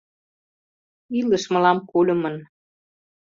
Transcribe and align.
—Илыш 1.19 1.43
мылам 1.53 1.77
кульымын. 1.89 2.35